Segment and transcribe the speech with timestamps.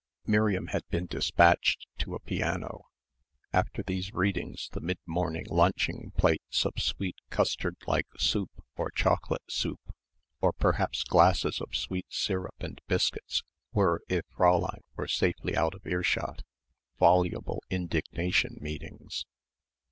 [0.25, 2.85] Miriam had been despatched to a piano.
[3.53, 9.43] After these readings the mid morning lunching plates of sweet custard like soup or chocolate
[9.47, 9.93] soup
[10.41, 13.43] or perhaps glasses of sweet syrup and biscuits
[13.73, 16.41] were, if Fräulein were safely out of earshot,
[16.97, 19.27] voluble indignation meetings.